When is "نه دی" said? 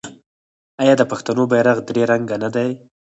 2.43-2.69